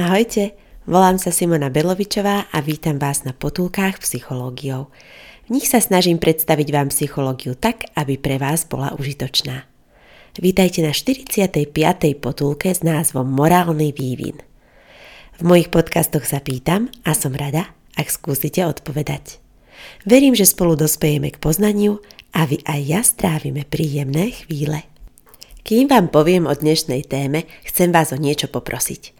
Ahojte, 0.00 0.56
volám 0.88 1.20
sa 1.20 1.28
Simona 1.28 1.68
Belovičová 1.68 2.48
a 2.48 2.64
vítam 2.64 2.96
vás 2.96 3.20
na 3.28 3.36
potulkách 3.36 4.00
psychológiou. 4.00 4.88
V 5.44 5.48
nich 5.52 5.68
sa 5.68 5.76
snažím 5.76 6.16
predstaviť 6.16 6.72
vám 6.72 6.88
psychológiu 6.88 7.52
tak, 7.52 7.84
aby 8.00 8.16
pre 8.16 8.40
vás 8.40 8.64
bola 8.64 8.96
užitočná. 8.96 9.68
Vítajte 10.40 10.80
na 10.80 10.96
45. 10.96 11.68
potulke 12.16 12.72
s 12.72 12.80
názvom 12.80 13.28
Morálny 13.28 13.92
vývin. 13.92 14.40
V 15.36 15.42
mojich 15.44 15.68
podcastoch 15.68 16.24
sa 16.24 16.40
pýtam 16.40 16.88
a 17.04 17.12
som 17.12 17.36
rada, 17.36 17.68
ak 17.92 18.08
skúsite 18.08 18.64
odpovedať. 18.64 19.36
Verím, 20.08 20.32
že 20.32 20.48
spolu 20.48 20.80
dospejeme 20.80 21.28
k 21.28 21.36
poznaniu 21.36 22.00
a 22.32 22.48
vy 22.48 22.64
aj 22.64 22.80
ja 22.88 23.00
strávime 23.04 23.68
príjemné 23.68 24.32
chvíle. 24.32 24.80
Kým 25.60 25.92
vám 25.92 26.08
poviem 26.08 26.48
o 26.48 26.56
dnešnej 26.56 27.04
téme, 27.04 27.44
chcem 27.68 27.92
vás 27.92 28.16
o 28.16 28.18
niečo 28.18 28.48
poprosiť– 28.48 29.12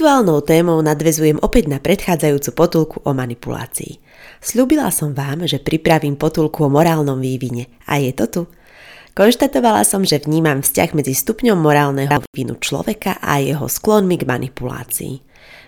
Aktuálnou 0.00 0.40
témou 0.40 0.80
nadvezujem 0.80 1.36
opäť 1.44 1.68
na 1.68 1.76
predchádzajúcu 1.76 2.50
potulku 2.56 2.96
o 3.04 3.12
manipulácii. 3.12 4.00
Sľúbila 4.40 4.88
som 4.88 5.12
vám, 5.12 5.44
že 5.44 5.60
pripravím 5.60 6.16
potulku 6.16 6.64
o 6.64 6.72
morálnom 6.72 7.20
vývine 7.20 7.68
a 7.84 8.00
je 8.00 8.08
to 8.16 8.24
tu. 8.32 8.42
Konštatovala 9.12 9.84
som, 9.84 10.00
že 10.00 10.24
vnímam 10.24 10.64
vzťah 10.64 10.96
medzi 10.96 11.12
stupňom 11.12 11.60
morálneho 11.60 12.16
vývinu 12.32 12.56
človeka 12.56 13.20
a 13.20 13.44
jeho 13.44 13.68
sklonmi 13.68 14.16
k 14.16 14.24
manipulácii. 14.24 15.20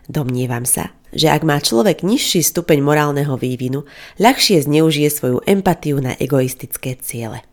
Domnievam 0.09 0.65
sa, 0.65 0.97
že 1.13 1.29
ak 1.29 1.45
má 1.45 1.61
človek 1.61 2.01
nižší 2.01 2.41
stupeň 2.41 2.81
morálneho 2.81 3.37
vývinu, 3.37 3.85
ľahšie 4.17 4.65
zneužije 4.65 5.13
svoju 5.13 5.45
empatiu 5.45 6.01
na 6.01 6.17
egoistické 6.17 6.97
ciele. 7.05 7.45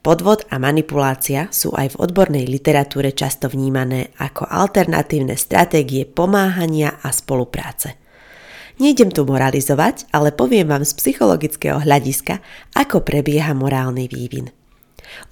Podvod 0.00 0.48
a 0.48 0.56
manipulácia 0.56 1.52
sú 1.52 1.76
aj 1.76 1.94
v 1.94 2.00
odbornej 2.00 2.48
literatúre 2.48 3.12
často 3.12 3.52
vnímané 3.52 4.16
ako 4.16 4.48
alternatívne 4.48 5.36
stratégie 5.36 6.08
pomáhania 6.08 6.98
a 7.04 7.12
spolupráce. 7.12 8.00
Nejdem 8.80 9.12
tu 9.12 9.28
moralizovať, 9.28 10.08
ale 10.16 10.32
poviem 10.32 10.64
vám 10.64 10.88
z 10.88 10.96
psychologického 10.96 11.84
hľadiska, 11.84 12.40
ako 12.72 13.04
prebieha 13.04 13.52
morálny 13.52 14.08
vývin. 14.08 14.48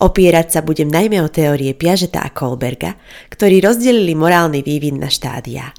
Opierať 0.04 0.58
sa 0.58 0.60
budem 0.60 0.92
najmä 0.92 1.24
o 1.24 1.32
teórie 1.32 1.72
Piažeta 1.72 2.20
a 2.20 2.28
Kolberga, 2.28 3.00
ktorí 3.32 3.64
rozdelili 3.64 4.12
morálny 4.12 4.60
vývin 4.60 5.00
na 5.00 5.08
štádia– 5.08 5.72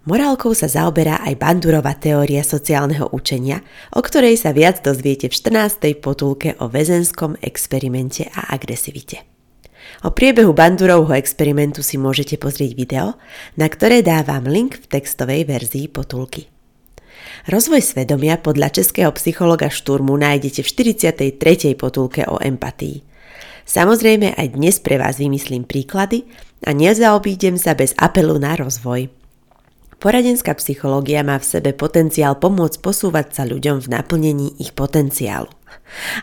Morálkou 0.00 0.56
sa 0.56 0.64
zaoberá 0.64 1.20
aj 1.28 1.36
Bandurova 1.36 1.92
teória 1.92 2.40
sociálneho 2.40 3.12
učenia, 3.12 3.60
o 3.92 4.00
ktorej 4.00 4.40
sa 4.40 4.56
viac 4.56 4.80
dozviete 4.80 5.28
v 5.28 5.36
14. 5.36 5.76
potulke 6.00 6.56
o 6.56 6.72
väzenskom 6.72 7.36
experimente 7.44 8.24
a 8.32 8.48
agresivite. 8.56 9.20
O 10.00 10.16
priebehu 10.16 10.56
Bandurovho 10.56 11.12
experimentu 11.12 11.84
si 11.84 12.00
môžete 12.00 12.40
pozrieť 12.40 12.72
video, 12.72 13.20
na 13.60 13.68
ktoré 13.68 14.00
dávam 14.00 14.48
link 14.48 14.80
v 14.80 14.88
textovej 14.88 15.44
verzii 15.44 15.92
potulky. 15.92 16.48
Rozvoj 17.52 17.84
svedomia 17.84 18.40
podľa 18.40 18.72
českého 18.80 19.12
psychologa 19.20 19.68
Šturmu 19.68 20.16
nájdete 20.16 20.64
v 20.64 20.68
43. 21.36 21.76
potulke 21.76 22.24
o 22.24 22.40
empatii. 22.40 23.04
Samozrejme 23.68 24.32
aj 24.32 24.56
dnes 24.56 24.80
pre 24.80 24.96
vás 24.96 25.20
vymyslím 25.20 25.68
príklady 25.68 26.24
a 26.64 26.72
nezaobídem 26.72 27.60
sa 27.60 27.76
bez 27.76 27.92
apelu 28.00 28.40
na 28.40 28.56
rozvoj. 28.56 29.19
Poradenská 30.00 30.56
psychológia 30.56 31.20
má 31.20 31.36
v 31.36 31.44
sebe 31.44 31.76
potenciál 31.76 32.40
pomôcť 32.40 32.80
posúvať 32.80 33.36
sa 33.36 33.44
ľuďom 33.44 33.84
v 33.84 33.90
naplnení 33.92 34.56
ich 34.56 34.72
potenciálu. 34.72 35.52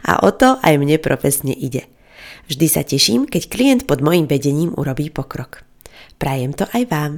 A 0.01 0.25
o 0.25 0.33
to 0.33 0.57
aj 0.65 0.81
mne 0.81 0.97
profesne 0.97 1.53
ide. 1.53 1.85
Vždy 2.49 2.67
sa 2.73 2.81
teším, 2.81 3.29
keď 3.29 3.43
klient 3.45 3.81
pod 3.85 4.01
mojim 4.01 4.25
vedením 4.25 4.73
urobí 4.73 5.13
pokrok. 5.13 5.61
Prajem 6.17 6.57
to 6.57 6.65
aj 6.73 6.89
vám. 6.89 7.13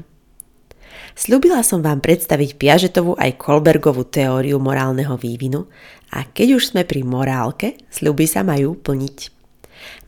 Sľubila 1.16 1.64
som 1.64 1.80
vám 1.80 2.04
predstaviť 2.04 2.60
Piažetovú 2.60 3.16
aj 3.16 3.40
Kolbergovú 3.40 4.04
teóriu 4.12 4.60
morálneho 4.60 5.16
vývinu 5.16 5.72
a 6.12 6.28
keď 6.28 6.60
už 6.60 6.76
sme 6.76 6.84
pri 6.84 7.08
morálke, 7.08 7.80
sľuby 7.88 8.28
sa 8.28 8.44
majú 8.44 8.76
plniť. 8.76 9.32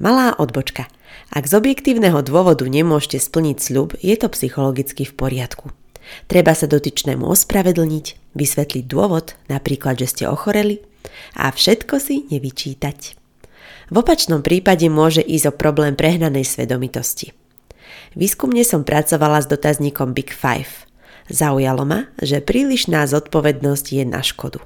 Malá 0.03 0.35
odbočka. 0.35 0.91
Ak 1.31 1.47
z 1.47 1.56
objektívneho 1.56 2.19
dôvodu 2.28 2.68
nemôžete 2.68 3.23
splniť 3.23 3.57
sľub, 3.59 3.95
je 4.03 4.16
to 4.19 4.28
psychologicky 4.35 5.07
v 5.07 5.16
poriadku. 5.16 5.72
Treba 6.27 6.55
sa 6.55 6.67
dotyčnému 6.67 7.27
ospravedlniť, 7.27 8.35
vysvetliť 8.35 8.85
dôvod, 8.88 9.35
napríklad, 9.51 9.99
že 9.99 10.07
ste 10.07 10.23
ochoreli 10.27 10.83
a 11.35 11.51
všetko 11.51 11.95
si 11.99 12.27
nevyčítať. 12.31 12.99
V 13.91 13.95
opačnom 13.99 14.39
prípade 14.39 14.88
môže 14.88 15.19
ísť 15.19 15.51
o 15.51 15.53
problém 15.53 16.00
prehnanej 16.00 16.47
svedomitosti. 16.47 17.35
Výskumne 18.16 18.63
som 18.63 18.88
pracovala 18.88 19.44
s 19.44 19.51
dotazníkom 19.51 20.16
Big 20.16 20.31
Five. 20.31 20.88
Zaujalo 21.27 21.83
ma, 21.83 22.07
že 22.19 22.44
prílišná 22.44 23.07
zodpovednosť 23.07 23.85
je 23.91 24.03
na 24.07 24.23
škodu. 24.23 24.63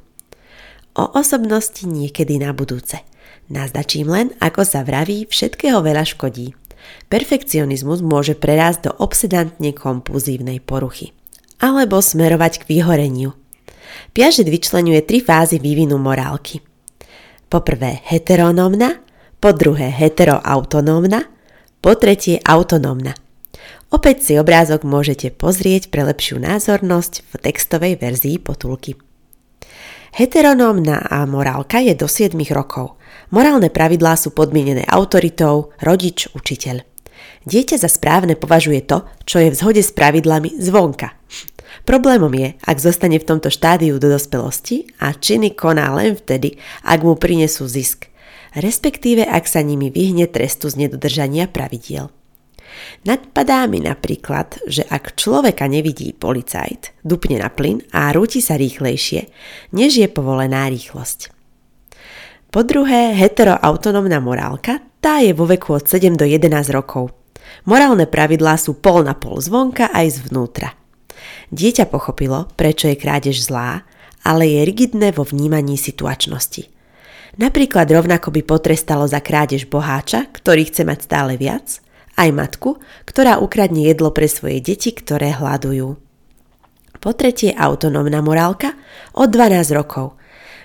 O 0.95 1.05
osobnosti 1.17 1.81
niekedy 1.85 2.41
na 2.41 2.53
budúce. 2.53 3.01
Nazdačím 3.50 4.09
len, 4.09 4.28
ako 4.41 4.66
sa 4.66 4.81
vraví, 4.81 5.29
všetkého 5.29 5.81
veľa 5.81 6.05
škodí. 6.05 6.57
Perfekcionizmus 7.09 8.05
môže 8.05 8.38
prerásť 8.38 8.89
do 8.89 8.91
obsedantne 8.97 9.73
kompulzívnej 9.73 10.61
poruchy 10.61 11.13
alebo 11.59 12.01
smerovať 12.01 12.63
k 12.63 12.67
vyhoreniu. 12.77 13.33
Piažet 14.16 14.47
vyčlenuje 14.47 15.03
tri 15.03 15.19
fázy 15.19 15.59
vývinu 15.59 15.99
morálky. 15.99 16.63
Po 17.51 17.61
prvé 17.61 18.01
heteronómna, 18.07 18.99
po 19.39 19.51
druhé 19.51 19.91
heteroautonómna, 19.91 21.27
po 21.83 21.91
tretie 21.93 22.41
autonómna. 22.41 23.13
Opäť 23.93 24.25
si 24.25 24.33
obrázok 24.35 24.83
môžete 24.83 25.29
pozrieť 25.29 25.93
pre 25.93 26.03
lepšiu 26.03 26.41
názornosť 26.41 27.13
v 27.29 27.33
textovej 27.39 27.93
verzii 28.01 28.41
potulky. 28.41 28.97
Heteronómna 30.16 31.11
a 31.11 31.27
morálka 31.27 31.83
je 31.83 31.91
do 31.91 32.07
7 32.07 32.39
rokov. 32.55 32.95
Morálne 33.35 33.67
pravidlá 33.67 34.16
sú 34.16 34.31
podmienené 34.31 34.87
autoritou, 34.87 35.75
rodič, 35.83 36.31
učiteľ. 36.31 36.94
Dieťa 37.46 37.78
za 37.78 37.90
správne 37.90 38.34
považuje 38.34 38.81
to, 38.86 39.06
čo 39.28 39.38
je 39.42 39.53
v 39.53 39.58
zhode 39.58 39.81
s 39.86 39.94
pravidlami 39.94 40.58
zvonka. 40.58 41.14
Problémom 41.86 42.31
je, 42.34 42.56
ak 42.64 42.78
zostane 42.80 43.20
v 43.20 43.28
tomto 43.28 43.52
štádiu 43.52 44.00
do 44.00 44.08
dospelosti 44.08 44.90
a 45.03 45.12
činy 45.14 45.53
koná 45.53 45.92
len 45.94 46.16
vtedy, 46.16 46.58
ak 46.88 47.03
mu 47.03 47.20
prinesú 47.20 47.68
zisk, 47.68 48.08
respektíve 48.56 49.28
ak 49.28 49.46
sa 49.46 49.59
nimi 49.62 49.92
vyhne 49.92 50.26
trestu 50.31 50.72
z 50.72 50.88
nedodržania 50.88 51.52
pravidiel. 51.52 52.09
Nadpadá 53.06 53.70
mi 53.70 53.80
napríklad, 53.80 54.59
že 54.68 54.84
ak 54.84 55.16
človeka 55.16 55.70
nevidí 55.70 56.12
policajt, 56.12 57.06
dupne 57.06 57.40
na 57.40 57.47
plyn 57.47 57.80
a 57.94 58.12
rúti 58.12 58.44
sa 58.44 58.59
rýchlejšie, 58.59 59.32
než 59.72 60.02
je 60.02 60.08
povolená 60.09 60.68
rýchlosť. 60.68 61.32
Po 62.52 62.64
druhé, 62.64 63.12
heteroautonómna 63.16 64.24
morálka, 64.24 64.79
tá 65.05 65.22
je 65.22 65.37
vo 65.37 65.46
veku 65.46 65.78
od 65.78 65.85
7 65.85 66.17
do 66.17 66.25
11 66.25 66.49
rokov– 66.73 67.13
Morálne 67.66 68.05
pravidlá 68.05 68.61
sú 68.61 68.78
pol 68.78 69.02
na 69.02 69.17
pol 69.17 69.41
zvonka 69.41 69.90
aj 69.90 70.22
zvnútra. 70.22 70.78
Dieťa 71.49 71.90
pochopilo, 71.90 72.49
prečo 72.53 72.90
je 72.90 72.97
krádež 72.97 73.41
zlá, 73.41 73.85
ale 74.25 74.49
je 74.49 74.61
rigidné 74.66 75.13
vo 75.13 75.25
vnímaní 75.25 75.78
situačnosti. 75.78 76.69
Napríklad 77.35 77.90
rovnako 77.90 78.31
by 78.31 78.41
potrestalo 78.46 79.05
za 79.09 79.19
krádež 79.19 79.67
boháča, 79.67 80.29
ktorý 80.31 80.69
chce 80.69 80.87
mať 80.87 80.99
stále 81.09 81.34
viac, 81.35 81.81
aj 82.16 82.29
matku, 82.31 82.79
ktorá 83.03 83.41
ukradne 83.41 83.85
jedlo 83.90 84.13
pre 84.13 84.29
svoje 84.29 84.63
deti, 84.63 84.96
ktoré 84.96 85.35
hľadujú. 85.35 85.99
Po 87.01 87.11
tretie 87.11 87.51
autonómna 87.51 88.23
morálka 88.23 88.78
od 89.13 89.29
12 89.29 89.78
rokov. 89.78 90.16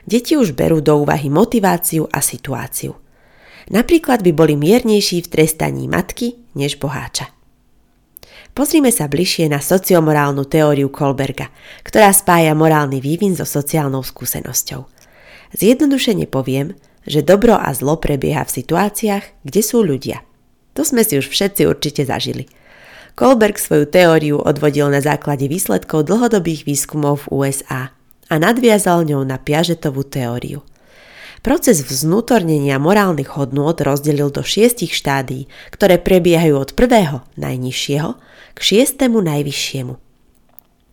Deti 0.04 0.38
už 0.38 0.56
berú 0.56 0.80
do 0.80 1.00
úvahy 1.00 1.28
motiváciu 1.28 2.08
a 2.08 2.22
situáciu. 2.22 2.99
Napríklad 3.70 4.26
by 4.26 4.34
boli 4.34 4.58
miernejší 4.58 5.26
v 5.26 5.30
trestaní 5.30 5.86
matky 5.86 6.34
než 6.58 6.76
boháča. 6.82 7.30
Pozrime 8.50 8.90
sa 8.90 9.06
bližšie 9.06 9.46
na 9.46 9.62
sociomorálnu 9.62 10.42
teóriu 10.42 10.90
Kolberga, 10.90 11.54
ktorá 11.86 12.10
spája 12.10 12.50
morálny 12.58 12.98
vývin 12.98 13.38
so 13.38 13.46
sociálnou 13.46 14.02
skúsenosťou. 14.02 14.90
Zjednodušene 15.54 16.26
poviem, 16.26 16.74
že 17.06 17.22
dobro 17.22 17.54
a 17.54 17.70
zlo 17.70 17.96
prebieha 18.02 18.42
v 18.42 18.54
situáciách, 18.58 19.46
kde 19.46 19.60
sú 19.62 19.86
ľudia. 19.86 20.26
To 20.74 20.82
sme 20.82 21.06
si 21.06 21.18
už 21.18 21.30
všetci 21.30 21.62
určite 21.66 22.02
zažili. 22.02 22.50
Kohlberg 23.14 23.58
svoju 23.58 23.86
teóriu 23.86 24.42
odvodil 24.42 24.90
na 24.90 24.98
základe 25.02 25.46
výsledkov 25.46 26.10
dlhodobých 26.10 26.66
výskumov 26.66 27.26
v 27.26 27.54
USA 27.54 27.94
a 28.30 28.34
nadviazal 28.38 29.06
ňou 29.06 29.26
na 29.26 29.38
Piažetovú 29.38 30.06
teóriu. 30.06 30.62
Proces 31.40 31.80
vznútornenia 31.80 32.76
morálnych 32.76 33.32
hodnôt 33.32 33.72
rozdelil 33.72 34.28
do 34.28 34.44
šiestich 34.44 34.92
štádí, 34.92 35.48
ktoré 35.72 35.96
prebiehajú 35.96 36.52
od 36.52 36.70
prvého, 36.76 37.24
najnižšieho, 37.40 38.10
k 38.52 38.58
šiestému 38.60 39.24
najvyššiemu. 39.24 39.96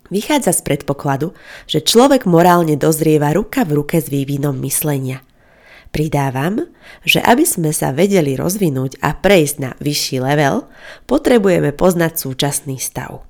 Vychádza 0.08 0.56
z 0.56 0.62
predpokladu, 0.64 1.36
že 1.68 1.84
človek 1.84 2.24
morálne 2.24 2.80
dozrieva 2.80 3.36
ruka 3.36 3.68
v 3.68 3.84
ruke 3.84 4.00
s 4.00 4.08
vývinom 4.08 4.56
myslenia. 4.64 5.20
Pridávam, 5.92 6.64
že 7.04 7.20
aby 7.20 7.44
sme 7.44 7.76
sa 7.76 7.92
vedeli 7.92 8.40
rozvinúť 8.40 9.04
a 9.04 9.20
prejsť 9.20 9.56
na 9.60 9.72
vyšší 9.84 10.24
level, 10.24 10.64
potrebujeme 11.12 11.76
poznať 11.76 12.24
súčasný 12.24 12.80
stav. 12.80 13.28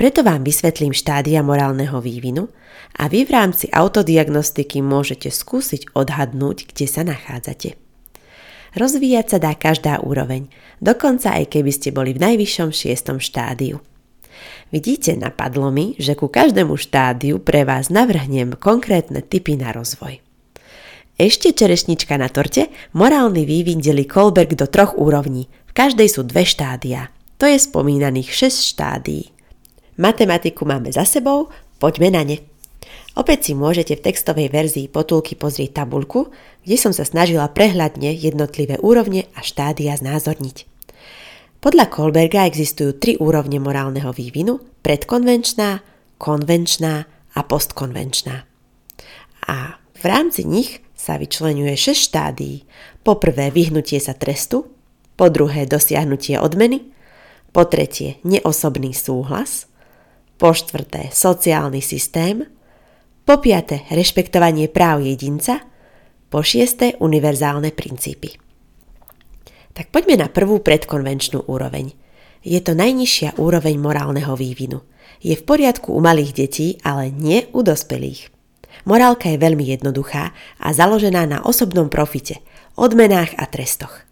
Preto 0.00 0.24
vám 0.24 0.48
vysvetlím 0.48 0.96
štádia 0.96 1.44
morálneho 1.44 2.00
vývinu 2.00 2.48
a 2.96 3.10
vy 3.10 3.28
v 3.28 3.34
rámci 3.34 3.66
autodiagnostiky 3.68 4.80
môžete 4.80 5.28
skúsiť 5.28 5.92
odhadnúť, 5.92 6.72
kde 6.72 6.86
sa 6.88 7.04
nachádzate. 7.04 7.76
Rozvíjať 8.76 9.26
sa 9.36 9.38
dá 9.40 9.52
každá 9.56 10.00
úroveň, 10.00 10.48
dokonca 10.78 11.34
aj 11.34 11.52
keby 11.52 11.72
ste 11.72 11.88
boli 11.90 12.12
v 12.14 12.22
najvyššom 12.22 12.70
šiestom 12.70 13.18
štádiu. 13.18 13.80
Vidíte, 14.68 15.16
napadlo 15.16 15.72
mi, 15.72 15.96
že 15.96 16.12
ku 16.12 16.28
každému 16.28 16.76
štádiu 16.76 17.40
pre 17.40 17.64
vás 17.64 17.88
navrhnem 17.88 18.52
konkrétne 18.60 19.24
typy 19.24 19.56
na 19.56 19.72
rozvoj. 19.72 20.20
Ešte 21.18 21.50
čerešnička 21.50 22.14
na 22.14 22.30
torte, 22.30 22.70
morálny 22.94 23.42
vývin 23.42 23.82
delí 23.82 24.06
Kolberg 24.06 24.54
do 24.54 24.70
troch 24.70 24.94
úrovní. 24.94 25.50
V 25.66 25.72
každej 25.74 26.06
sú 26.06 26.22
dve 26.22 26.46
štádia. 26.46 27.10
To 27.42 27.48
je 27.50 27.58
spomínaných 27.58 28.30
6 28.30 28.70
štádií. 28.76 29.34
Matematiku 29.98 30.62
máme 30.62 30.94
za 30.94 31.02
sebou, 31.02 31.50
poďme 31.82 32.14
na 32.14 32.22
ne. 32.22 32.38
Opäť 33.18 33.50
si 33.50 33.52
môžete 33.58 33.98
v 33.98 34.04
textovej 34.10 34.48
verzii 34.52 34.86
potulky 34.86 35.34
pozrieť 35.34 35.82
tabulku, 35.82 36.30
kde 36.62 36.76
som 36.78 36.94
sa 36.94 37.02
snažila 37.02 37.50
prehľadne 37.50 38.14
jednotlivé 38.14 38.78
úrovne 38.78 39.26
a 39.34 39.42
štádia 39.42 39.98
znázorniť. 39.98 40.70
Podľa 41.58 41.90
Kolberga 41.90 42.46
existujú 42.46 42.94
tri 42.94 43.18
úrovne 43.18 43.58
morálneho 43.58 44.14
vývinu, 44.14 44.62
predkonvenčná, 44.86 45.82
konvenčná 46.14 47.10
a 47.34 47.40
postkonvenčná. 47.42 48.46
A 49.50 49.56
v 49.98 50.04
rámci 50.06 50.46
nich 50.46 50.78
sa 50.94 51.18
vyčlenuje 51.18 51.74
6 51.74 51.98
štádií. 52.10 52.62
Po 53.02 53.18
prvé 53.18 53.50
vyhnutie 53.50 53.98
sa 53.98 54.14
trestu, 54.14 54.70
po 55.18 55.26
druhé 55.26 55.66
dosiahnutie 55.66 56.38
odmeny, 56.38 56.94
po 57.50 57.66
tretie 57.66 58.22
neosobný 58.22 58.94
súhlas, 58.94 59.66
po 60.38 60.54
štvrté 60.54 61.10
sociálny 61.10 61.82
systém, 61.82 62.46
po 63.28 63.36
piaté 63.44 63.84
rešpektovanie 63.92 64.72
práv 64.72 65.04
jedinca, 65.04 65.60
po 66.32 66.40
šiesté 66.40 66.96
univerzálne 66.96 67.76
princípy. 67.76 68.40
Tak 69.76 69.92
poďme 69.92 70.24
na 70.24 70.28
prvú 70.32 70.64
predkonvenčnú 70.64 71.44
úroveň. 71.44 71.92
Je 72.40 72.56
to 72.64 72.72
najnižšia 72.72 73.36
úroveň 73.36 73.76
morálneho 73.76 74.32
vývinu. 74.32 74.80
Je 75.20 75.36
v 75.36 75.44
poriadku 75.44 75.92
u 75.92 76.00
malých 76.00 76.32
detí, 76.32 76.80
ale 76.80 77.12
nie 77.12 77.44
u 77.52 77.60
dospelých. 77.60 78.32
Morálka 78.88 79.28
je 79.28 79.36
veľmi 79.36 79.76
jednoduchá 79.76 80.32
a 80.56 80.68
založená 80.72 81.28
na 81.28 81.44
osobnom 81.44 81.92
profite, 81.92 82.40
odmenách 82.80 83.36
a 83.36 83.44
trestoch. 83.44 84.08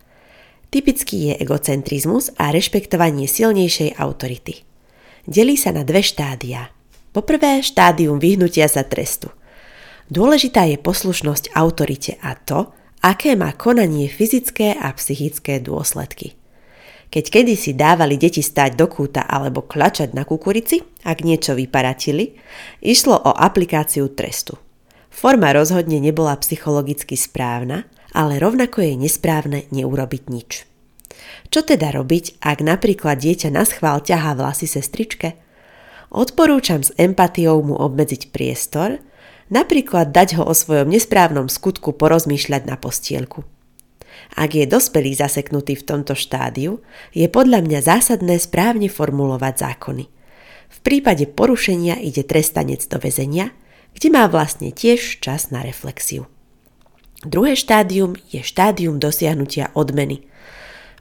Typický 0.69 1.33
je 1.33 1.41
egocentrizmus 1.41 2.37
a 2.37 2.53
rešpektovanie 2.53 3.25
silnejšej 3.25 3.97
autority 3.97 4.67
delí 5.27 5.59
sa 5.59 5.75
na 5.75 5.83
dve 5.83 6.01
štádia. 6.01 6.71
Poprvé 7.17 7.65
štádium 7.65 8.21
vyhnutia 8.21 8.69
sa 8.69 8.85
trestu. 8.85 9.33
Dôležitá 10.13 10.69
je 10.69 10.77
poslušnosť 10.77 11.57
autorite 11.57 12.21
a 12.21 12.37
to, 12.37 12.77
aké 13.01 13.33
má 13.33 13.57
konanie 13.57 14.05
fyzické 14.05 14.77
a 14.77 14.93
psychické 14.93 15.57
dôsledky. 15.57 16.37
Keď 17.09 17.25
kedysi 17.33 17.73
dávali 17.73 18.21
deti 18.21 18.45
stáť 18.45 18.77
do 18.77 18.85
kúta 18.85 19.25
alebo 19.25 19.65
klačať 19.65 20.13
na 20.13 20.29
kukurici, 20.29 20.85
ak 21.09 21.25
niečo 21.25 21.57
vyparatili, 21.57 22.37
išlo 22.85 23.17
o 23.17 23.33
aplikáciu 23.33 24.13
trestu. 24.13 24.61
Forma 25.09 25.57
rozhodne 25.57 25.97
nebola 25.97 26.37
psychologicky 26.37 27.17
správna, 27.17 27.89
ale 28.13 28.37
rovnako 28.37 28.85
je 28.85 29.09
nesprávne 29.09 29.65
neurobiť 29.73 30.23
nič. 30.29 30.69
Čo 31.49 31.65
teda 31.65 31.97
robiť, 31.97 32.45
ak 32.45 32.61
napríklad 32.61 33.25
dieťa 33.25 33.49
na 33.49 33.65
schvál 33.65 34.05
ťahá 34.05 34.37
vlasy 34.37 34.69
sestričke? 34.69 35.46
Odporúčam 36.13 36.87
s 36.87 36.95
empatiou 36.95 37.67
mu 37.67 37.75
obmedziť 37.75 38.31
priestor, 38.31 39.03
napríklad 39.51 40.15
dať 40.15 40.39
ho 40.39 40.45
o 40.47 40.55
svojom 40.55 40.91
nesprávnom 40.91 41.51
skutku 41.51 41.95
porozmýšľať 41.95 42.63
na 42.67 42.79
postielku. 42.79 43.43
Ak 44.35 44.55
je 44.55 44.67
dospelý 44.67 45.15
zaseknutý 45.15 45.79
v 45.79 45.87
tomto 45.87 46.15
štádiu, 46.15 46.83
je 47.15 47.27
podľa 47.27 47.63
mňa 47.63 47.81
zásadné 47.83 48.39
správne 48.39 48.91
formulovať 48.91 49.55
zákony. 49.55 50.05
V 50.67 50.79
prípade 50.83 51.31
porušenia 51.31 51.99
ide 52.03 52.27
trestanec 52.27 52.83
do 52.91 52.99
väzenia, 52.99 53.55
kde 53.95 54.09
má 54.11 54.27
vlastne 54.27 54.75
tiež 54.75 55.23
čas 55.23 55.55
na 55.55 55.63
reflexiu. 55.63 56.27
Druhé 57.23 57.57
štádium 57.57 58.19
je 58.29 58.45
štádium 58.47 59.03
dosiahnutia 59.03 59.75
odmeny– 59.75 60.23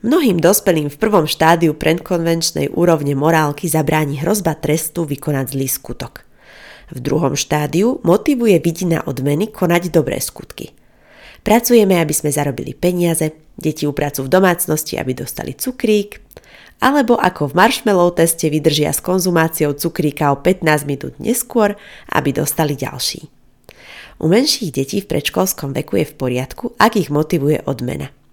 Mnohým 0.06 0.38
dospelým 0.38 0.94
v 0.94 1.02
prvom 1.02 1.26
štádiu 1.26 1.74
predkonvenčnej 1.74 2.70
úrovne 2.78 3.18
morálky 3.18 3.66
zabráni 3.66 4.22
hrozba 4.22 4.54
trestu 4.54 5.02
vykonať 5.02 5.58
zlý 5.58 5.66
skutok. 5.66 6.22
V 6.94 7.02
druhom 7.02 7.34
štádiu 7.34 8.06
motivuje 8.06 8.62
vidina 8.62 9.02
odmeny 9.02 9.50
konať 9.50 9.90
dobré 9.90 10.22
skutky. 10.22 10.78
Pracujeme, 11.42 11.98
aby 11.98 12.14
sme 12.14 12.30
zarobili 12.30 12.78
peniaze, 12.78 13.34
deti 13.58 13.90
upracujú 13.90 14.30
v 14.30 14.34
domácnosti, 14.38 14.94
aby 14.94 15.18
dostali 15.18 15.58
cukrík, 15.58 16.22
alebo 16.86 17.18
ako 17.18 17.50
v 17.50 17.66
marshmallow 17.66 18.14
teste 18.14 18.46
vydržia 18.46 18.94
s 18.94 19.02
konzumáciou 19.02 19.74
cukríka 19.74 20.30
o 20.30 20.38
15 20.38 20.86
minút 20.86 21.18
neskôr, 21.18 21.74
aby 22.14 22.30
dostali 22.30 22.78
ďalší. 22.78 23.26
U 24.22 24.30
menších 24.30 24.70
detí 24.70 25.02
v 25.02 25.10
predškolskom 25.10 25.74
veku 25.74 25.98
je 25.98 26.06
v 26.06 26.14
poriadku, 26.14 26.78
ak 26.78 26.94
ich 26.94 27.10
motivuje 27.10 27.66
odmena– 27.66 28.14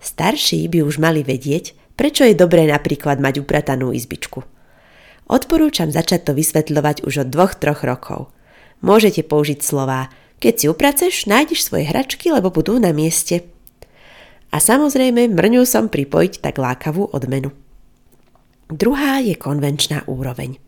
Starší 0.00 0.68
by 0.68 0.84
už 0.84 1.00
mali 1.00 1.24
vedieť, 1.24 1.72
prečo 1.94 2.24
je 2.24 2.36
dobré 2.36 2.68
napríklad 2.68 3.20
mať 3.20 3.40
upratanú 3.40 3.90
izbičku. 3.90 4.44
Odporúčam 5.24 5.88
začať 5.88 6.28
to 6.28 6.32
vysvetľovať 6.36 7.08
už 7.08 7.24
od 7.24 7.28
dvoch, 7.32 7.56
troch 7.56 7.80
rokov. 7.80 8.28
Môžete 8.84 9.24
použiť 9.24 9.64
slová 9.64 10.12
keď 10.44 10.54
si 10.60 10.66
upraceš, 10.68 11.24
nájdeš 11.24 11.64
svoje 11.64 11.88
hračky, 11.88 12.28
lebo 12.28 12.52
budú 12.52 12.76
na 12.76 12.92
mieste. 12.92 13.48
A 14.52 14.60
samozrejme 14.60 15.32
mrňu 15.32 15.64
som 15.64 15.88
pripojiť 15.88 16.44
tak 16.44 16.60
lákavú 16.60 17.08
odmenu. 17.16 17.48
Druhá 18.68 19.24
je 19.24 19.40
konvenčná 19.40 20.04
úroveň. 20.04 20.60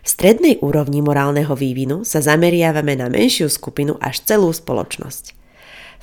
V 0.00 0.08
strednej 0.08 0.56
úrovni 0.64 1.04
morálneho 1.04 1.52
vývinu 1.52 2.00
sa 2.08 2.24
zameriavame 2.24 2.96
na 2.96 3.12
menšiu 3.12 3.52
skupinu 3.52 4.00
až 4.00 4.24
celú 4.24 4.48
spoločnosť 4.56 5.39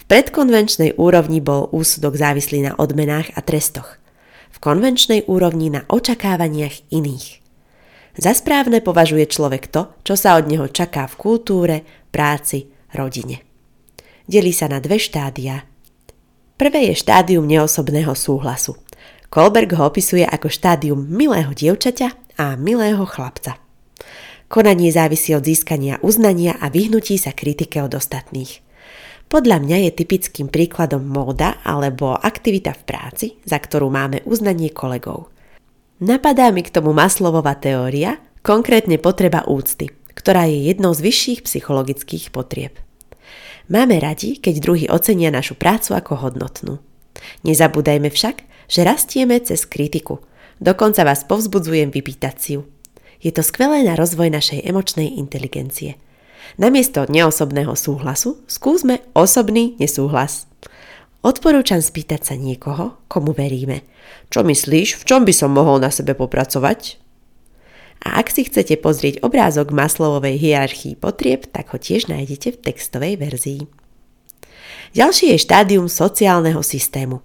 predkonvenčnej 0.08 0.96
úrovni 0.96 1.44
bol 1.44 1.68
úsudok 1.72 2.16
závislý 2.16 2.68
na 2.68 2.74
odmenách 2.80 3.36
a 3.36 3.44
trestoch. 3.44 4.00
V 4.52 4.58
konvenčnej 4.58 5.28
úrovni 5.28 5.70
na 5.70 5.86
očakávaniach 5.86 6.90
iných. 6.90 7.44
Za 8.18 8.34
správne 8.34 8.82
považuje 8.82 9.30
človek 9.30 9.70
to, 9.70 9.94
čo 10.02 10.18
sa 10.18 10.42
od 10.42 10.50
neho 10.50 10.66
čaká 10.66 11.06
v 11.06 11.16
kultúre, 11.22 11.76
práci, 12.10 12.66
rodine. 12.90 13.46
Delí 14.26 14.50
sa 14.50 14.66
na 14.66 14.82
dve 14.82 14.98
štádia. 14.98 15.62
Prvé 16.58 16.90
je 16.90 16.98
štádium 16.98 17.46
neosobného 17.46 18.18
súhlasu. 18.18 18.74
Kolberg 19.30 19.70
ho 19.78 19.86
opisuje 19.86 20.26
ako 20.26 20.50
štádium 20.50 21.06
milého 21.06 21.54
dievčaťa 21.54 22.42
a 22.42 22.58
milého 22.58 23.06
chlapca. 23.06 23.62
Konanie 24.50 24.90
závisí 24.90 25.36
od 25.38 25.46
získania 25.46 26.02
uznania 26.02 26.58
a 26.58 26.72
vyhnutí 26.74 27.20
sa 27.22 27.36
kritike 27.36 27.78
od 27.84 27.94
ostatných. 27.94 28.67
Podľa 29.28 29.60
mňa 29.60 29.78
je 29.84 29.92
typickým 29.92 30.48
príkladom 30.48 31.04
móda 31.04 31.60
alebo 31.68 32.16
aktivita 32.16 32.72
v 32.72 32.84
práci, 32.88 33.28
za 33.44 33.60
ktorú 33.60 33.92
máme 33.92 34.24
uznanie 34.24 34.72
kolegov. 34.72 35.28
Napadá 36.00 36.48
mi 36.56 36.64
k 36.64 36.72
tomu 36.72 36.96
Maslovová 36.96 37.60
teória, 37.60 38.24
konkrétne 38.40 38.96
potreba 38.96 39.44
úcty, 39.44 39.92
ktorá 40.16 40.48
je 40.48 40.72
jednou 40.72 40.96
z 40.96 41.04
vyšších 41.04 41.40
psychologických 41.44 42.32
potrieb. 42.32 42.80
Máme 43.68 44.00
radi, 44.00 44.40
keď 44.40 44.64
druhý 44.64 44.86
ocenia 44.88 45.28
našu 45.28 45.60
prácu 45.60 46.00
ako 46.00 46.24
hodnotnú. 46.24 46.80
Nezabúdajme 47.44 48.08
však, 48.08 48.48
že 48.72 48.88
rastieme 48.88 49.44
cez 49.44 49.68
kritiku. 49.68 50.24
Dokonca 50.64 51.04
vás 51.04 51.28
povzbudzujem 51.28 51.92
vypýtať 51.92 52.36
si 52.40 52.50
ju. 52.56 52.64
Je 53.20 53.36
to 53.36 53.44
skvelé 53.44 53.84
na 53.84 54.00
rozvoj 54.00 54.32
našej 54.32 54.64
emočnej 54.64 55.20
inteligencie– 55.20 56.00
Namiesto 56.58 57.06
neosobného 57.06 57.78
súhlasu 57.78 58.42
skúsme 58.50 59.04
osobný 59.14 59.78
nesúhlas. 59.78 60.50
Odporúčam 61.26 61.82
spýtať 61.84 62.34
sa 62.34 62.36
niekoho, 62.38 62.98
komu 63.12 63.34
veríme. 63.36 63.84
Čo 64.32 64.46
myslíš, 64.48 65.02
v 65.02 65.04
čom 65.04 65.22
by 65.28 65.34
som 65.34 65.52
mohol 65.52 65.84
na 65.84 65.92
sebe 65.92 66.16
popracovať? 66.16 67.02
A 68.06 68.22
ak 68.22 68.30
si 68.30 68.46
chcete 68.46 68.78
pozrieť 68.78 69.26
obrázok 69.26 69.74
maslovovej 69.74 70.38
hierarchii 70.38 70.96
potrieb, 70.96 71.50
tak 71.50 71.74
ho 71.74 71.78
tiež 71.82 72.08
nájdete 72.08 72.56
v 72.56 72.62
textovej 72.62 73.14
verzii. 73.18 73.62
Ďalšie 74.94 75.36
je 75.36 75.44
štádium 75.44 75.92
sociálneho 75.92 76.62
systému. 76.62 77.20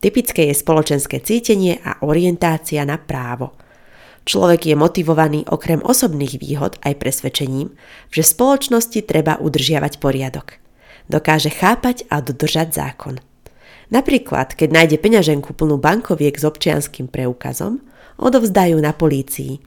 Typické 0.00 0.52
je 0.52 0.60
spoločenské 0.60 1.20
cítenie 1.22 1.80
a 1.80 2.00
orientácia 2.04 2.84
na 2.84 3.00
právo. 3.00 3.56
Človek 4.24 4.72
je 4.72 4.76
motivovaný 4.76 5.44
okrem 5.44 5.84
osobných 5.84 6.40
výhod 6.40 6.80
aj 6.80 6.96
presvedčením, 6.96 7.76
že 8.08 8.24
v 8.24 8.32
spoločnosti 8.32 9.00
treba 9.04 9.36
udržiavať 9.36 10.00
poriadok. 10.00 10.56
Dokáže 11.12 11.52
chápať 11.52 12.08
a 12.08 12.24
dodržať 12.24 12.72
zákon. 12.72 13.20
Napríklad, 13.92 14.56
keď 14.56 14.68
nájde 14.72 14.96
peňaženku 14.96 15.52
plnú 15.52 15.76
bankoviek 15.76 16.40
s 16.40 16.48
občianským 16.48 17.12
preukazom, 17.12 17.84
odovzdajú 18.16 18.80
na 18.80 18.96
polícii. 18.96 19.60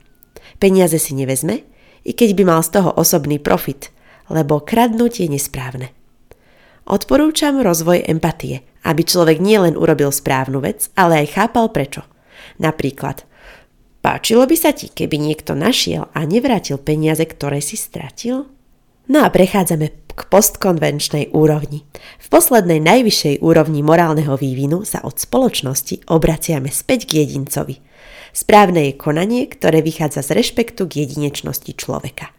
Peniaze 0.57 0.97
si 0.97 1.13
nevezme, 1.13 1.61
i 2.01 2.11
keď 2.17 2.33
by 2.33 2.43
mal 2.49 2.61
z 2.65 2.81
toho 2.81 2.97
osobný 2.97 3.37
profit, 3.37 3.93
lebo 4.33 4.57
kradnúť 4.57 5.21
je 5.21 5.27
nesprávne. 5.37 5.87
Odporúčam 6.87 7.59
rozvoj 7.61 8.07
empatie, 8.09 8.63
aby 8.87 9.03
človek 9.03 9.43
nielen 9.43 9.75
urobil 9.75 10.09
správnu 10.09 10.63
vec, 10.63 10.87
ale 10.95 11.27
aj 11.27 11.35
chápal 11.35 11.69
prečo. 11.69 12.07
Napríklad, 12.57 13.27
páčilo 14.07 14.47
by 14.47 14.55
sa 14.55 14.71
ti, 14.71 14.87
keby 14.87 15.19
niekto 15.19 15.51
našiel 15.51 16.07
a 16.15 16.23
nevrátil 16.23 16.79
peniaze, 16.79 17.27
ktoré 17.27 17.59
si 17.59 17.75
stratil? 17.75 18.47
No 19.11 19.19
a 19.19 19.27
prechádzame 19.27 20.07
k 20.15 20.21
postkonvenčnej 20.31 21.35
úrovni. 21.35 21.83
V 22.15 22.27
poslednej 22.31 22.79
najvyššej 22.79 23.43
úrovni 23.43 23.83
morálneho 23.83 24.39
vývinu 24.39 24.87
sa 24.87 25.03
od 25.03 25.19
spoločnosti 25.19 26.07
obraciame 26.07 26.71
späť 26.71 27.03
k 27.03 27.27
jedincovi. 27.27 27.83
Správne 28.31 28.87
je 28.87 28.93
konanie, 28.95 29.43
ktoré 29.43 29.83
vychádza 29.83 30.23
z 30.23 30.39
rešpektu 30.39 30.87
k 30.87 31.03
jedinečnosti 31.03 31.75
človeka. 31.75 32.31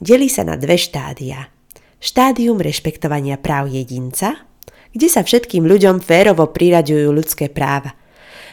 Delí 0.00 0.32
sa 0.32 0.48
na 0.48 0.56
dve 0.56 0.80
štádia. 0.80 1.52
Štádium 2.00 2.56
rešpektovania 2.56 3.36
práv 3.36 3.68
jedinca, 3.68 4.48
kde 4.96 5.08
sa 5.12 5.20
všetkým 5.20 5.68
ľuďom 5.68 6.00
férovo 6.00 6.48
priraďujú 6.48 7.08
ľudské 7.12 7.52
práva. 7.52 8.00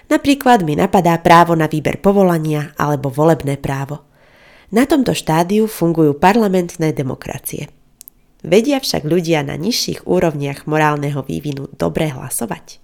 Napríklad 0.09 0.65
mi 0.65 0.73
napadá 0.73 1.15
právo 1.21 1.53
na 1.53 1.69
výber 1.69 2.01
povolania 2.01 2.73
alebo 2.75 3.13
volebné 3.13 3.61
právo. 3.61 4.03
Na 4.73 4.89
tomto 4.89 5.13
štádiu 5.13 5.69
fungujú 5.69 6.17
parlamentné 6.17 6.93
demokracie– 6.93 7.69
Vedia 8.39 8.79
však 8.79 9.03
ľudia 9.03 9.43
na 9.43 9.59
nižších 9.59 10.07
úrovniach 10.07 10.63
morálneho 10.63 11.19
vývinu 11.27 11.67
dobre 11.75 12.07
hlasovať. 12.07 12.79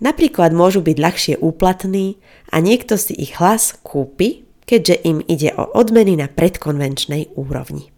Napríklad 0.00 0.56
môžu 0.56 0.80
byť 0.80 0.96
ľahšie 0.96 1.34
úplatní 1.44 2.16
a 2.48 2.62
niekto 2.62 2.96
si 2.96 3.12
ich 3.18 3.36
hlas 3.36 3.76
kúpi, 3.84 4.48
keďže 4.64 4.96
im 5.04 5.18
ide 5.26 5.52
o 5.52 5.68
odmeny 5.76 6.16
na 6.16 6.30
predkonvenčnej 6.30 7.36
úrovni. 7.36 7.92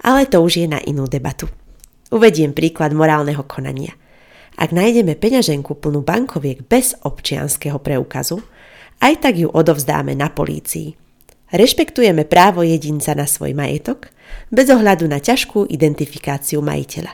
Ale 0.00 0.24
to 0.24 0.40
už 0.40 0.64
je 0.64 0.66
na 0.70 0.80
inú 0.80 1.04
debatu. 1.04 1.52
Uvediem 2.08 2.56
príklad 2.56 2.96
morálneho 2.96 3.44
konania. 3.44 3.92
Ak 4.60 4.76
nájdeme 4.76 5.16
peňaženku 5.16 5.80
plnú 5.80 6.04
bankoviek 6.04 6.68
bez 6.68 6.92
občianského 7.00 7.80
preukazu, 7.80 8.44
aj 9.00 9.24
tak 9.24 9.40
ju 9.40 9.48
odovzdáme 9.48 10.12
na 10.12 10.28
polícii– 10.28 10.92
Rešpektujeme 11.50 12.30
právo 12.30 12.62
jedinca 12.62 13.10
na 13.18 13.26
svoj 13.26 13.58
majetok 13.58 14.14
bez 14.54 14.70
ohľadu 14.70 15.10
na 15.10 15.18
ťažkú 15.18 15.66
identifikáciu 15.66 16.62
majiteľa. 16.62 17.10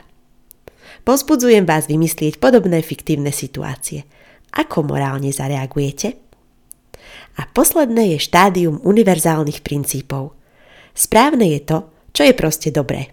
Pozbudzujem 1.01 1.65
vás 1.65 1.89
vymyslieť 1.89 2.37
podobné 2.37 2.85
fiktívne 2.85 3.33
situácie. 3.33 4.05
Ako 4.53 4.85
morálne 4.85 5.33
zareagujete? 5.33 6.21
A 7.37 7.49
posledné 7.49 8.13
je 8.13 8.17
štádium 8.21 8.77
univerzálnych 8.85 9.65
princípov. 9.65 10.37
Správne 10.93 11.49
je 11.57 11.61
to, 11.65 11.77
čo 12.13 12.21
je 12.29 12.33
proste 12.37 12.69
dobré. 12.69 13.09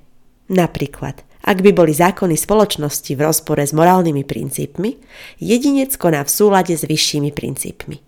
Napríklad, 0.52 1.24
ak 1.44 1.60
by 1.60 1.76
boli 1.76 1.92
zákony 1.92 2.40
spoločnosti 2.40 3.12
v 3.12 3.20
rozpore 3.20 3.60
s 3.60 3.76
morálnymi 3.76 4.24
princípmi, 4.24 4.96
jedinec 5.36 5.92
koná 6.00 6.24
v 6.24 6.32
súlade 6.32 6.72
s 6.72 6.88
vyššími 6.88 7.36
princípmi. 7.36 8.00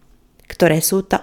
Ktoré 0.48 0.80
sú 0.80 1.04
to? 1.04 1.20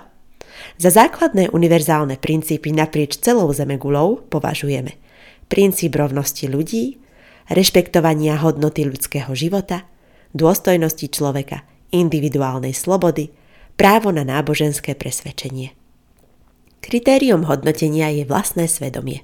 Za 0.77 0.93
základné 0.93 1.49
univerzálne 1.49 2.21
princípy 2.21 2.69
naprieč 2.69 3.17
celou 3.17 3.49
Zemegulou 3.49 4.21
považujeme 4.29 5.01
princíp 5.49 5.97
rovnosti 5.97 6.49
ľudí, 6.49 6.97
rešpektovania 7.51 8.41
hodnoty 8.41 8.87
ľudského 8.87 9.29
života, 9.37 9.85
dôstojnosti 10.33 11.13
človeka, 11.13 11.61
individuálnej 11.93 12.73
slobody, 12.73 13.29
právo 13.77 14.09
na 14.09 14.25
náboženské 14.25 14.97
presvedčenie. 14.97 15.77
Kritérium 16.81 17.45
hodnotenia 17.45 18.09
je 18.11 18.25
vlastné 18.25 18.65
svedomie. 18.65 19.21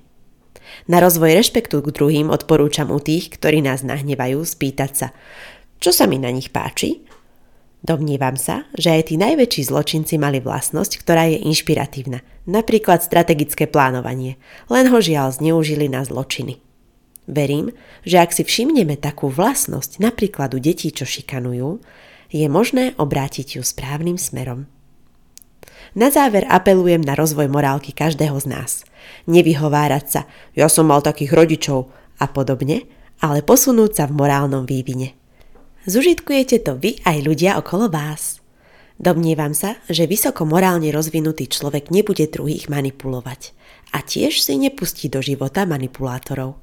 Na 0.87 1.01
rozvoj 1.03 1.35
rešpektu 1.35 1.81
k 1.85 1.93
druhým 1.93 2.27
odporúčam 2.33 2.89
u 2.93 2.99
tých, 3.01 3.33
ktorí 3.33 3.63
nás 3.63 3.85
nahnevajú, 3.85 4.41
spýtať 4.41 4.91
sa, 4.93 5.07
čo 5.79 5.95
sa 5.95 6.05
mi 6.05 6.19
na 6.19 6.29
nich 6.29 6.51
páči 6.51 7.09
Domnievam 7.79 8.35
sa, 8.35 8.67
že 8.75 8.91
aj 8.91 9.07
tí 9.07 9.15
najväčší 9.15 9.71
zločinci 9.71 10.19
mali 10.19 10.43
vlastnosť, 10.43 10.99
ktorá 10.99 11.31
je 11.31 11.39
inšpiratívna, 11.47 12.19
napríklad 12.43 12.99
strategické 12.99 13.71
plánovanie, 13.71 14.35
len 14.67 14.91
ho 14.91 14.99
žiaľ 14.99 15.31
zneužili 15.31 15.87
na 15.87 16.03
zločiny. 16.03 16.59
Verím, 17.29 17.71
že 18.03 18.19
ak 18.19 18.35
si 18.35 18.43
všimneme 18.43 18.99
takú 18.99 19.31
vlastnosť 19.31 20.03
napríklad 20.03 20.51
u 20.57 20.59
detí, 20.59 20.91
čo 20.91 21.07
šikanujú, 21.07 21.79
je 22.35 22.45
možné 22.51 22.99
obrátiť 22.99 23.57
ju 23.57 23.63
správnym 23.63 24.19
smerom. 24.19 24.67
Na 25.97 26.13
záver 26.13 26.45
apelujem 26.45 27.01
na 27.01 27.17
rozvoj 27.17 27.49
morálky 27.49 27.93
každého 27.93 28.37
z 28.37 28.47
nás. 28.49 28.71
Nevyhovárať 29.25 30.05
sa, 30.05 30.21
ja 30.53 30.69
som 30.69 30.89
mal 30.89 31.01
takých 31.01 31.33
rodičov 31.33 31.89
a 32.21 32.25
podobne, 32.29 32.85
ale 33.19 33.41
posunúť 33.41 33.91
sa 33.97 34.03
v 34.05 34.17
morálnom 34.21 34.69
vývine. 34.69 35.17
Zužitkujete 35.89 36.61
to 36.61 36.77
vy 36.77 37.01
aj 37.07 37.17
ľudia 37.25 37.57
okolo 37.57 37.89
vás. 37.89 38.43
Domnievam 38.99 39.55
sa, 39.55 39.79
že 39.87 40.11
vysoko 40.11 40.43
morálne 40.43 40.91
rozvinutý 40.91 41.47
človek 41.47 41.87
nebude 41.87 42.27
druhých 42.27 42.67
manipulovať 42.67 43.55
a 43.95 44.03
tiež 44.03 44.43
si 44.43 44.59
nepustí 44.59 45.07
do 45.07 45.23
života 45.23 45.63
manipulátorov. 45.63 46.59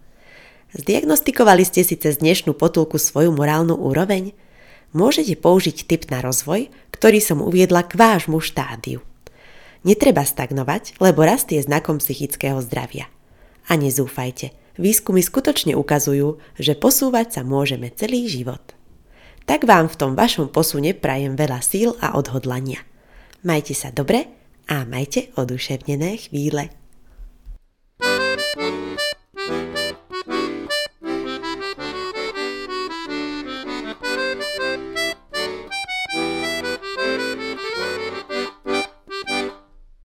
Zdiagnostikovali 0.76 1.64
ste 1.64 1.80
si 1.80 1.96
cez 1.96 2.20
dnešnú 2.20 2.52
potulku 2.52 3.00
svoju 3.00 3.32
morálnu 3.32 3.72
úroveň? 3.72 4.36
Môžete 4.92 5.32
použiť 5.40 5.88
tip 5.88 6.12
na 6.12 6.20
rozvoj, 6.20 6.68
ktorý 6.92 7.18
som 7.24 7.40
uviedla 7.40 7.88
k 7.88 7.96
vášmu 7.96 8.38
štádiu. 8.44 9.00
Netreba 9.86 10.26
stagnovať, 10.26 10.98
lebo 10.98 11.22
rast 11.22 11.48
je 11.54 11.62
znakom 11.62 12.02
psychického 12.02 12.58
zdravia. 12.58 13.06
A 13.70 13.78
nezúfajte, 13.78 14.50
výskumy 14.82 15.22
skutočne 15.22 15.78
ukazujú, 15.78 16.42
že 16.58 16.74
posúvať 16.74 17.38
sa 17.38 17.42
môžeme 17.46 17.94
celý 17.94 18.26
život 18.26 18.76
tak 19.46 19.62
vám 19.62 19.86
v 19.86 19.96
tom 19.96 20.12
vašom 20.18 20.50
posune 20.50 20.92
prajem 20.92 21.38
veľa 21.38 21.62
síl 21.62 21.94
a 22.02 22.18
odhodlania. 22.18 22.82
Majte 23.46 23.78
sa 23.78 23.94
dobre 23.94 24.26
a 24.66 24.82
majte 24.82 25.30
oduševnené 25.38 26.18
chvíle. 26.28 26.74